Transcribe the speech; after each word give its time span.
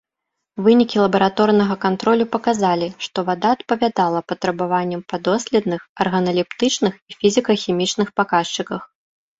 Вынікі 0.67 1.01
лабараторнага 1.03 1.75
кантролю 1.83 2.25
паказалі, 2.35 2.87
што 3.09 3.17
вада 3.29 3.49
адпавядала 3.59 4.19
патрабаванням 4.33 5.01
па 5.15 5.23
доследных 5.29 5.81
арганалептычных 6.09 6.93
і 7.11 7.21
фізіка-хімічных 7.23 8.07
паказчыках. 8.23 8.81